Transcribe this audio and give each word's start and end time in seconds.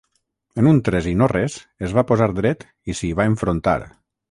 En 0.61 0.69
un 0.71 0.79
tres 0.87 1.09
i 1.11 1.13
no 1.19 1.27
res, 1.33 1.59
es 1.89 1.95
va 1.99 2.05
posar 2.13 2.29
dret 2.41 2.67
i 2.93 2.99
s'hi 3.01 3.13
va 3.23 3.31
enfrontar. 3.35 3.79